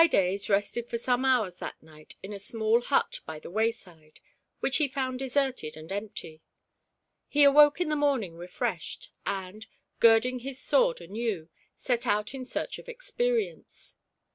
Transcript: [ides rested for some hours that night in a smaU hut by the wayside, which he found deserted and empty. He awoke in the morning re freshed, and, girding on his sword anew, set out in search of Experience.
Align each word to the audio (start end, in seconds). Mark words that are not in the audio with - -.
[ides 0.15 0.49
rested 0.49 0.89
for 0.89 0.97
some 0.97 1.23
hours 1.23 1.57
that 1.57 1.75
night 1.83 2.15
in 2.23 2.33
a 2.33 2.37
smaU 2.37 2.83
hut 2.83 3.19
by 3.27 3.37
the 3.37 3.51
wayside, 3.51 4.19
which 4.59 4.77
he 4.77 4.87
found 4.87 5.19
deserted 5.19 5.77
and 5.77 5.91
empty. 5.91 6.41
He 7.27 7.43
awoke 7.43 7.79
in 7.79 7.89
the 7.89 7.95
morning 7.95 8.35
re 8.35 8.47
freshed, 8.47 9.11
and, 9.27 9.67
girding 9.99 10.37
on 10.37 10.39
his 10.39 10.57
sword 10.59 11.01
anew, 11.01 11.49
set 11.77 12.07
out 12.07 12.33
in 12.33 12.45
search 12.45 12.79
of 12.79 12.89
Experience. 12.89 13.95